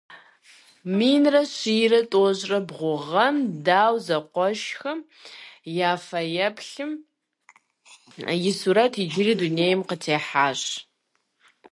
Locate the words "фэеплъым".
6.07-6.91